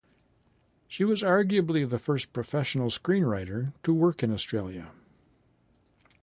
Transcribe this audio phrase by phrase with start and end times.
[0.87, 4.93] She was arguably the first professional screenwriter to work in Australia.